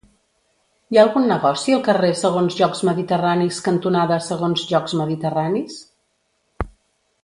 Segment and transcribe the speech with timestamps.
[0.93, 5.81] Hi ha algun negoci al carrer Segons Jocs Mediterranis cantonada Segons Jocs Mediterranis?